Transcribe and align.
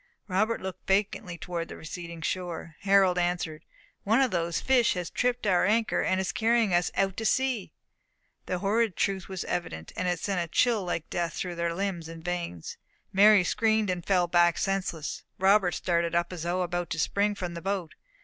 Robert 0.27 0.61
looked 0.61 0.87
vacantly 0.87 1.37
towards 1.37 1.69
the 1.69 1.77
receding 1.77 2.21
shore. 2.23 2.75
Harold 2.79 3.19
answered, 3.19 3.63
"One 4.03 4.19
of 4.19 4.31
these 4.31 4.59
fish 4.59 4.95
has 4.95 5.11
tripped 5.11 5.45
our 5.45 5.63
anchor, 5.63 6.01
and 6.01 6.19
is 6.19 6.31
carrying 6.31 6.73
us 6.73 6.89
out 6.95 7.15
to 7.17 7.23
sea." 7.23 7.71
The 8.47 8.57
horrid 8.57 8.95
truth 8.95 9.29
was 9.29 9.43
evident; 9.43 9.91
and 9.95 10.07
it 10.07 10.19
sent 10.19 10.41
a 10.41 10.51
chill 10.51 10.83
like 10.83 11.07
death 11.11 11.33
through 11.33 11.53
their 11.53 11.75
limbs 11.75 12.09
and 12.09 12.25
veins. 12.25 12.77
Mary 13.13 13.43
screamed 13.43 13.91
and 13.91 14.03
fell 14.03 14.25
back 14.25 14.57
senseless. 14.57 15.21
Robert 15.37 15.73
started 15.73 16.15
up 16.15 16.33
as 16.33 16.41
though 16.41 16.63
about 16.63 16.89
to 16.89 16.99
spring 16.99 17.35
from 17.35 17.53
the 17.53 17.61
boat. 17.61 17.93